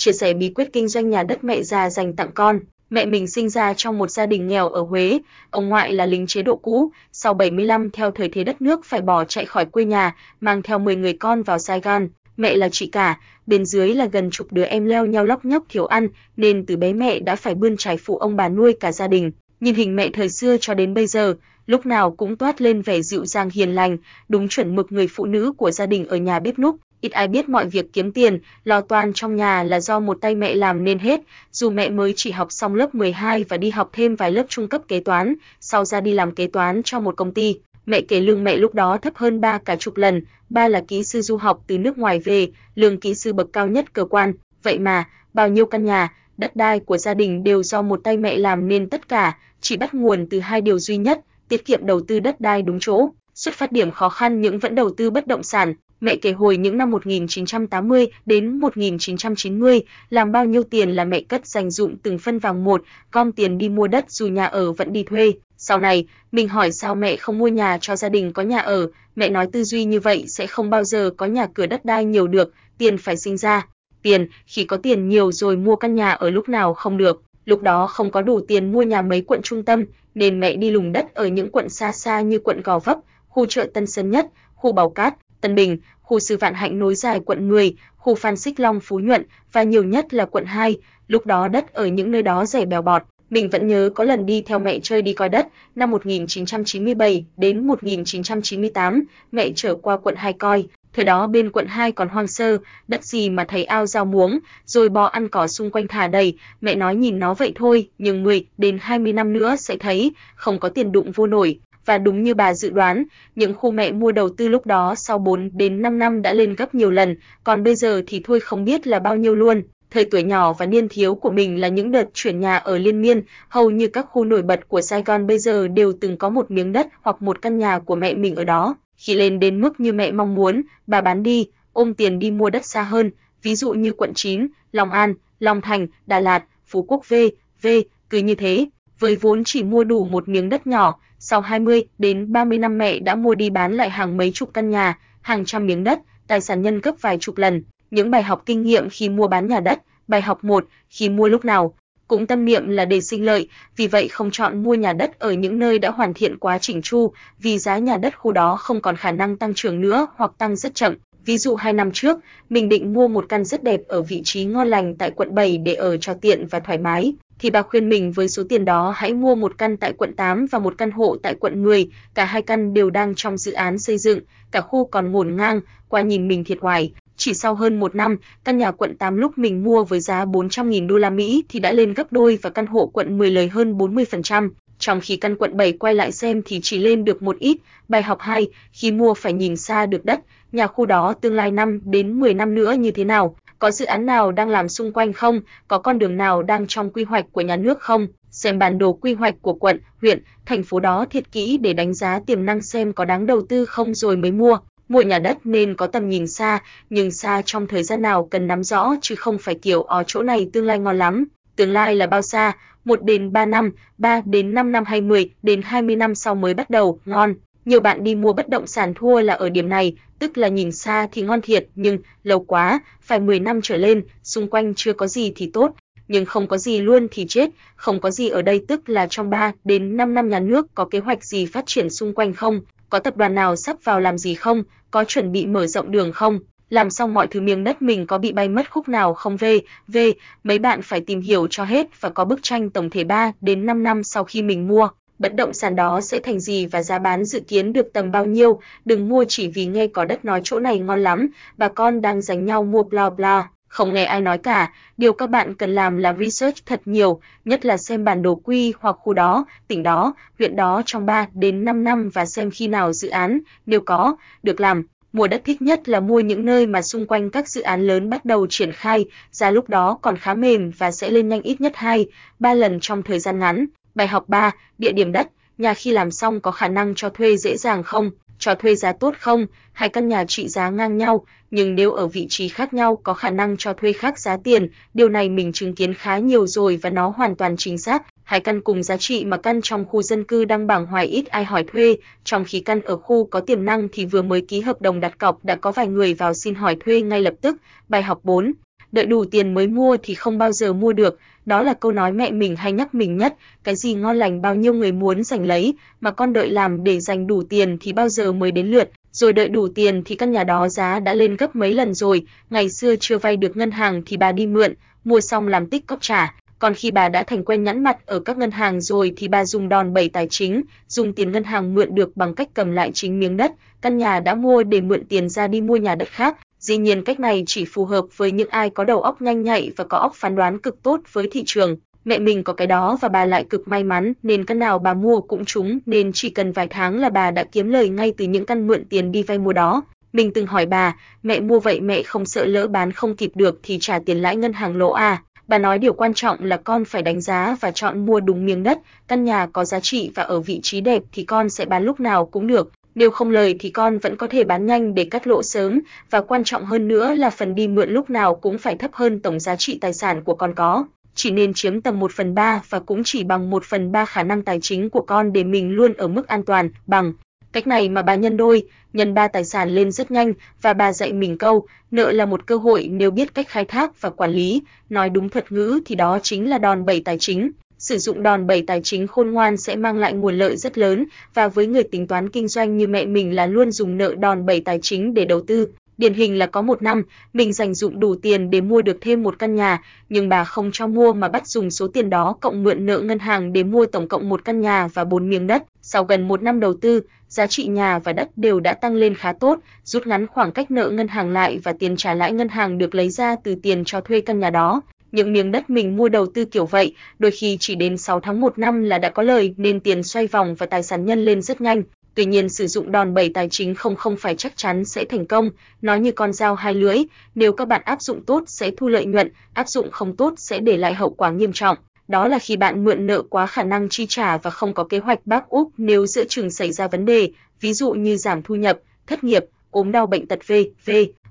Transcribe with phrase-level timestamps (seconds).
[0.00, 2.60] chia sẻ bí quyết kinh doanh nhà đất mẹ già dành tặng con.
[2.90, 5.18] Mẹ mình sinh ra trong một gia đình nghèo ở Huế,
[5.50, 9.00] ông ngoại là lính chế độ cũ, sau 75 theo thời thế đất nước phải
[9.00, 12.08] bỏ chạy khỏi quê nhà, mang theo 10 người con vào Sài Gòn.
[12.36, 15.64] Mẹ là chị cả, bên dưới là gần chục đứa em leo nhau lóc nhóc
[15.68, 18.92] thiếu ăn, nên từ bé mẹ đã phải bươn trải phụ ông bà nuôi cả
[18.92, 19.32] gia đình.
[19.60, 21.34] Nhìn hình mẹ thời xưa cho đến bây giờ,
[21.66, 23.96] lúc nào cũng toát lên vẻ dịu dàng hiền lành,
[24.28, 26.76] đúng chuẩn mực người phụ nữ của gia đình ở nhà bếp núc.
[27.00, 30.34] Ít ai biết mọi việc kiếm tiền, lo toan trong nhà là do một tay
[30.34, 31.20] mẹ làm nên hết,
[31.52, 34.68] dù mẹ mới chỉ học xong lớp 12 và đi học thêm vài lớp trung
[34.68, 37.58] cấp kế toán, sau ra đi làm kế toán cho một công ty.
[37.86, 41.04] Mẹ kể lương mẹ lúc đó thấp hơn ba cả chục lần, ba là kỹ
[41.04, 44.32] sư du học từ nước ngoài về, lương kỹ sư bậc cao nhất cơ quan,
[44.62, 48.16] vậy mà bao nhiêu căn nhà, đất đai của gia đình đều do một tay
[48.16, 51.86] mẹ làm nên tất cả, chỉ bắt nguồn từ hai điều duy nhất, tiết kiệm
[51.86, 53.08] đầu tư đất đai đúng chỗ.
[53.34, 56.56] Xuất phát điểm khó khăn những vẫn đầu tư bất động sản, mẹ kể hồi
[56.56, 62.18] những năm 1980 đến 1990, làm bao nhiêu tiền là mẹ cất dành dụng từng
[62.18, 62.82] phân vàng một,
[63.12, 65.32] gom tiền đi mua đất dù nhà ở vẫn đi thuê.
[65.56, 68.90] Sau này, mình hỏi sao mẹ không mua nhà cho gia đình có nhà ở,
[69.16, 72.04] mẹ nói tư duy như vậy sẽ không bao giờ có nhà cửa đất đai
[72.04, 73.66] nhiều được, tiền phải sinh ra.
[74.02, 77.22] Tiền, khi có tiền nhiều rồi mua căn nhà ở lúc nào không được.
[77.44, 80.70] Lúc đó không có đủ tiền mua nhà mấy quận trung tâm, nên mẹ đi
[80.70, 82.98] lùng đất ở những quận xa xa như quận Gò Vấp,
[83.28, 86.94] khu chợ Tân Sơn Nhất, khu Bảo Cát, Tân Bình, khu Sư Vạn Hạnh nối
[86.94, 90.76] dài quận 10, khu Phan Xích Long Phú Nhuận và nhiều nhất là quận 2,
[91.08, 93.02] lúc đó đất ở những nơi đó rẻ bèo bọt.
[93.30, 97.66] Mình vẫn nhớ có lần đi theo mẹ chơi đi coi đất, năm 1997 đến
[97.66, 102.58] 1998, mẹ trở qua quận 2 coi, thời đó bên quận 2 còn hoang sơ,
[102.88, 106.38] đất gì mà thấy ao rau muống, rồi bò ăn cỏ xung quanh thả đầy,
[106.60, 110.58] mẹ nói nhìn nó vậy thôi, nhưng 10 đến 20 năm nữa sẽ thấy, không
[110.58, 111.58] có tiền đụng vô nổi.
[111.86, 115.18] Và đúng như bà dự đoán, những khu mẹ mua đầu tư lúc đó sau
[115.18, 118.64] 4 đến 5 năm đã lên gấp nhiều lần, còn bây giờ thì thôi không
[118.64, 119.62] biết là bao nhiêu luôn.
[119.90, 123.02] Thời tuổi nhỏ và niên thiếu của mình là những đợt chuyển nhà ở liên
[123.02, 126.28] miên, hầu như các khu nổi bật của Sài Gòn bây giờ đều từng có
[126.28, 128.76] một miếng đất hoặc một căn nhà của mẹ mình ở đó.
[128.96, 132.50] Khi lên đến mức như mẹ mong muốn, bà bán đi, ôm tiền đi mua
[132.50, 133.10] đất xa hơn,
[133.42, 137.14] ví dụ như quận 9, Long An, Long Thành, Đà Lạt, Phú Quốc V,
[137.62, 137.66] V,
[138.10, 138.66] cứ như thế.
[138.98, 142.98] Với vốn chỉ mua đủ một miếng đất nhỏ, sau 20 đến 30 năm mẹ
[142.98, 146.40] đã mua đi bán lại hàng mấy chục căn nhà, hàng trăm miếng đất, tài
[146.40, 147.62] sản nhân cấp vài chục lần.
[147.90, 151.28] Những bài học kinh nghiệm khi mua bán nhà đất, bài học 1, khi mua
[151.28, 151.74] lúc nào
[152.08, 155.32] cũng tâm niệm là để sinh lợi, vì vậy không chọn mua nhà đất ở
[155.32, 158.80] những nơi đã hoàn thiện quá chỉnh chu, vì giá nhà đất khu đó không
[158.80, 160.94] còn khả năng tăng trưởng nữa hoặc tăng rất chậm.
[161.24, 164.44] Ví dụ 2 năm trước, mình định mua một căn rất đẹp ở vị trí
[164.44, 167.88] ngon lành tại quận 7 để ở cho tiện và thoải mái, thì bà khuyên
[167.88, 170.90] mình với số tiền đó hãy mua một căn tại quận 8 và một căn
[170.90, 174.20] hộ tại quận 10, cả hai căn đều đang trong dự án xây dựng,
[174.50, 176.92] cả khu còn ngổn ngang, qua nhìn mình thiệt hoài.
[177.16, 180.86] Chỉ sau hơn một năm, căn nhà quận 8 lúc mình mua với giá 400.000
[180.86, 183.78] đô la Mỹ thì đã lên gấp đôi và căn hộ quận 10 lời hơn
[183.78, 187.56] 40%, trong khi căn quận 7 quay lại xem thì chỉ lên được một ít.
[187.88, 190.20] Bài học 2, khi mua phải nhìn xa được đất,
[190.52, 193.84] nhà khu đó tương lai 5 đến 10 năm nữa như thế nào, có dự
[193.84, 197.24] án nào đang làm xung quanh không, có con đường nào đang trong quy hoạch
[197.32, 201.06] của nhà nước không, xem bản đồ quy hoạch của quận, huyện, thành phố đó
[201.10, 204.32] thiệt kỹ để đánh giá tiềm năng xem có đáng đầu tư không rồi mới
[204.32, 204.58] mua.
[204.88, 208.46] Mua nhà đất nên có tầm nhìn xa, nhưng xa trong thời gian nào cần
[208.46, 211.24] nắm rõ chứ không phải kiểu ở chỗ này tương lai ngon lắm.
[211.56, 212.52] Tương lai là bao xa?
[212.84, 216.54] 1 đến 3 năm, 3 đến 5 năm hay 10 đến 20 năm sau mới
[216.54, 217.34] bắt đầu ngon.
[217.70, 220.72] Nhiều bạn đi mua bất động sản thua là ở điểm này, tức là nhìn
[220.72, 224.92] xa thì ngon thiệt, nhưng lâu quá, phải 10 năm trở lên, xung quanh chưa
[224.92, 225.72] có gì thì tốt,
[226.08, 229.30] nhưng không có gì luôn thì chết, không có gì ở đây tức là trong
[229.30, 232.60] 3 đến 5 năm nhà nước có kế hoạch gì phát triển xung quanh không,
[232.88, 236.12] có tập đoàn nào sắp vào làm gì không, có chuẩn bị mở rộng đường
[236.12, 239.36] không, làm xong mọi thứ miếng đất mình có bị bay mất khúc nào không
[239.36, 240.12] về, về,
[240.44, 243.66] mấy bạn phải tìm hiểu cho hết và có bức tranh tổng thể 3 đến
[243.66, 244.88] 5 năm sau khi mình mua
[245.20, 248.24] bất động sản đó sẽ thành gì và giá bán dự kiến được tầm bao
[248.24, 252.00] nhiêu, đừng mua chỉ vì nghe có đất nói chỗ này ngon lắm, bà con
[252.00, 255.74] đang giành nhau mua bla bla, không nghe ai nói cả, điều các bạn cần
[255.74, 259.82] làm là research thật nhiều, nhất là xem bản đồ quy hoặc khu đó, tỉnh
[259.82, 263.80] đó, huyện đó trong 3 đến 5 năm và xem khi nào dự án, nếu
[263.80, 264.82] có, được làm.
[265.12, 268.10] Mua đất thích nhất là mua những nơi mà xung quanh các dự án lớn
[268.10, 271.60] bắt đầu triển khai, giá lúc đó còn khá mềm và sẽ lên nhanh ít
[271.60, 272.06] nhất 2,
[272.38, 273.66] 3 lần trong thời gian ngắn.
[273.94, 275.28] Bài học 3, địa điểm đất,
[275.58, 278.92] nhà khi làm xong có khả năng cho thuê dễ dàng không, cho thuê giá
[278.92, 282.74] tốt không, hai căn nhà trị giá ngang nhau, nhưng nếu ở vị trí khác
[282.74, 286.18] nhau có khả năng cho thuê khác giá tiền, điều này mình chứng kiến khá
[286.18, 288.02] nhiều rồi và nó hoàn toàn chính xác.
[288.24, 291.26] Hai căn cùng giá trị mà căn trong khu dân cư đang bảng hoài ít
[291.26, 294.60] ai hỏi thuê, trong khi căn ở khu có tiềm năng thì vừa mới ký
[294.60, 297.56] hợp đồng đặt cọc đã có vài người vào xin hỏi thuê ngay lập tức.
[297.88, 298.52] Bài học 4
[298.92, 302.12] đợi đủ tiền mới mua thì không bao giờ mua được, đó là câu nói
[302.12, 303.34] mẹ mình hay nhắc mình nhất,
[303.64, 307.00] cái gì ngon lành bao nhiêu người muốn giành lấy, mà con đợi làm để
[307.00, 310.32] dành đủ tiền thì bao giờ mới đến lượt, rồi đợi đủ tiền thì căn
[310.32, 313.70] nhà đó giá đã lên gấp mấy lần rồi, ngày xưa chưa vay được ngân
[313.70, 317.22] hàng thì bà đi mượn, mua xong làm tích cóp trả, còn khi bà đã
[317.22, 320.26] thành quen nhãn mặt ở các ngân hàng rồi thì bà dùng đòn bẩy tài
[320.30, 323.52] chính, dùng tiền ngân hàng mượn được bằng cách cầm lại chính miếng đất,
[323.82, 326.36] căn nhà đã mua để mượn tiền ra đi mua nhà đất khác.
[326.70, 329.70] Dĩ nhiên cách này chỉ phù hợp với những ai có đầu óc nhanh nhạy
[329.76, 331.76] và có óc phán đoán cực tốt với thị trường.
[332.04, 334.94] Mẹ mình có cái đó và bà lại cực may mắn nên căn nào bà
[334.94, 338.24] mua cũng trúng nên chỉ cần vài tháng là bà đã kiếm lời ngay từ
[338.24, 339.82] những căn mượn tiền đi vay mua đó.
[340.12, 343.60] Mình từng hỏi bà, mẹ mua vậy mẹ không sợ lỡ bán không kịp được
[343.62, 345.22] thì trả tiền lãi ngân hàng lỗ à?
[345.48, 348.62] Bà nói điều quan trọng là con phải đánh giá và chọn mua đúng miếng
[348.62, 348.78] đất,
[349.08, 352.00] căn nhà có giá trị và ở vị trí đẹp thì con sẽ bán lúc
[352.00, 352.70] nào cũng được.
[353.00, 355.80] Nếu không lời thì con vẫn có thể bán nhanh để cắt lỗ sớm
[356.10, 359.20] và quan trọng hơn nữa là phần đi mượn lúc nào cũng phải thấp hơn
[359.20, 360.84] tổng giá trị tài sản của con có.
[361.14, 364.22] Chỉ nên chiếm tầm 1 phần 3 và cũng chỉ bằng 1 phần 3 khả
[364.22, 367.12] năng tài chính của con để mình luôn ở mức an toàn, bằng.
[367.52, 368.62] Cách này mà bà nhân đôi,
[368.92, 370.32] nhân ba tài sản lên rất nhanh
[370.62, 374.00] và bà dạy mình câu, nợ là một cơ hội nếu biết cách khai thác
[374.00, 377.50] và quản lý, nói đúng thuật ngữ thì đó chính là đòn bẩy tài chính.
[377.80, 381.06] Sử dụng đòn bẩy tài chính khôn ngoan sẽ mang lại nguồn lợi rất lớn
[381.34, 384.46] và với người tính toán kinh doanh như mẹ mình là luôn dùng nợ đòn
[384.46, 385.68] bẩy tài chính để đầu tư.
[385.98, 389.22] Điển hình là có một năm, mình dành dụng đủ tiền để mua được thêm
[389.22, 392.62] một căn nhà, nhưng bà không cho mua mà bắt dùng số tiền đó cộng
[392.62, 395.62] mượn nợ ngân hàng để mua tổng cộng một căn nhà và bốn miếng đất.
[395.82, 399.14] Sau gần một năm đầu tư, giá trị nhà và đất đều đã tăng lên
[399.14, 402.48] khá tốt, rút ngắn khoảng cách nợ ngân hàng lại và tiền trả lãi ngân
[402.48, 404.82] hàng được lấy ra từ tiền cho thuê căn nhà đó.
[405.12, 408.40] Những miếng đất mình mua đầu tư kiểu vậy, đôi khi chỉ đến 6 tháng
[408.40, 411.42] 1 năm là đã có lời nên tiền xoay vòng và tài sản nhân lên
[411.42, 411.82] rất nhanh.
[412.14, 415.26] Tuy nhiên sử dụng đòn bẩy tài chính không không phải chắc chắn sẽ thành
[415.26, 415.50] công,
[415.82, 416.98] nó như con dao hai lưỡi,
[417.34, 420.58] nếu các bạn áp dụng tốt sẽ thu lợi nhuận, áp dụng không tốt sẽ
[420.58, 421.76] để lại hậu quả nghiêm trọng.
[422.08, 424.98] Đó là khi bạn mượn nợ quá khả năng chi trả và không có kế
[424.98, 427.30] hoạch bác úp nếu giữa chừng xảy ra vấn đề,
[427.60, 430.90] ví dụ như giảm thu nhập, thất nghiệp, ốm đau bệnh tật v.v.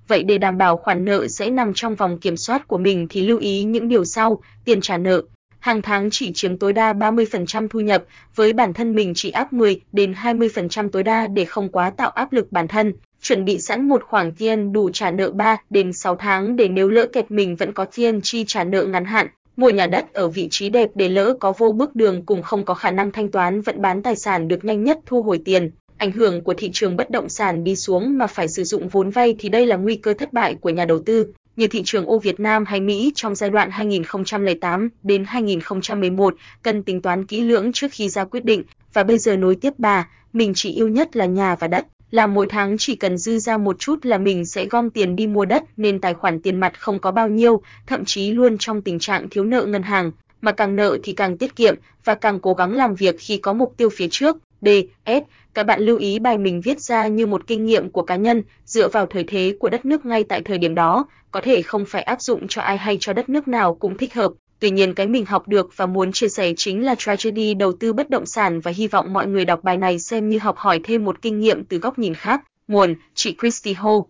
[0.09, 3.21] Vậy để đảm bảo khoản nợ sẽ nằm trong vòng kiểm soát của mình thì
[3.21, 5.21] lưu ý những điều sau: tiền trả nợ,
[5.59, 8.03] hàng tháng chỉ chiếm tối đa 30% thu nhập,
[8.35, 12.09] với bản thân mình chỉ áp 10 đến 20% tối đa để không quá tạo
[12.09, 12.93] áp lực bản thân.
[13.21, 16.89] Chuẩn bị sẵn một khoản tiền đủ trả nợ 3 đến 6 tháng để nếu
[16.89, 19.27] lỡ kẹt mình vẫn có tiền chi trả nợ ngắn hạn.
[19.57, 22.65] Mua nhà đất ở vị trí đẹp để lỡ có vô bước đường cùng không
[22.65, 25.71] có khả năng thanh toán vẫn bán tài sản được nhanh nhất thu hồi tiền.
[25.99, 29.09] Ảnh hưởng của thị trường bất động sản đi xuống mà phải sử dụng vốn
[29.09, 32.05] vay thì đây là nguy cơ thất bại của nhà đầu tư như thị trường
[32.05, 37.41] ô Việt Nam hay Mỹ trong giai đoạn 2008 đến 2011 cần tính toán kỹ
[37.41, 38.63] lưỡng trước khi ra quyết định.
[38.93, 42.27] Và bây giờ nối tiếp bà, mình chỉ yêu nhất là nhà và đất, là
[42.27, 45.45] mỗi tháng chỉ cần dư ra một chút là mình sẽ gom tiền đi mua
[45.45, 48.99] đất nên tài khoản tiền mặt không có bao nhiêu, thậm chí luôn trong tình
[48.99, 50.11] trạng thiếu nợ ngân hàng,
[50.41, 51.75] mà càng nợ thì càng tiết kiệm
[52.05, 54.37] và càng cố gắng làm việc khi có mục tiêu phía trước.
[54.61, 54.67] D.
[55.05, 55.23] S.
[55.53, 58.43] Các bạn lưu ý bài mình viết ra như một kinh nghiệm của cá nhân,
[58.65, 61.85] dựa vào thời thế của đất nước ngay tại thời điểm đó, có thể không
[61.85, 64.31] phải áp dụng cho ai hay cho đất nước nào cũng thích hợp.
[64.59, 67.93] Tuy nhiên cái mình học được và muốn chia sẻ chính là tragedy đầu tư
[67.93, 70.79] bất động sản và hy vọng mọi người đọc bài này xem như học hỏi
[70.83, 72.41] thêm một kinh nghiệm từ góc nhìn khác.
[72.67, 74.01] Nguồn: Chị Christy Ho